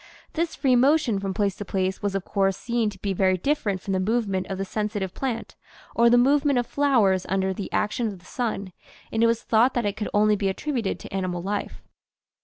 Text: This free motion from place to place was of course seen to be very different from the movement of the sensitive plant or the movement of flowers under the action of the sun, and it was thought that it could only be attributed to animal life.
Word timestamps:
This 0.33 0.55
free 0.55 0.75
motion 0.75 1.19
from 1.19 1.31
place 1.31 1.55
to 1.57 1.63
place 1.63 2.01
was 2.01 2.15
of 2.15 2.25
course 2.25 2.57
seen 2.57 2.89
to 2.89 2.97
be 3.03 3.13
very 3.13 3.37
different 3.37 3.81
from 3.81 3.93
the 3.93 3.99
movement 3.99 4.47
of 4.47 4.57
the 4.57 4.65
sensitive 4.65 5.13
plant 5.13 5.55
or 5.95 6.09
the 6.09 6.17
movement 6.17 6.57
of 6.57 6.65
flowers 6.65 7.23
under 7.29 7.53
the 7.53 7.71
action 7.71 8.07
of 8.07 8.17
the 8.17 8.25
sun, 8.25 8.73
and 9.11 9.23
it 9.23 9.27
was 9.27 9.43
thought 9.43 9.75
that 9.75 9.85
it 9.85 9.95
could 9.97 10.09
only 10.11 10.35
be 10.35 10.49
attributed 10.49 10.99
to 11.01 11.13
animal 11.13 11.43
life. 11.43 11.83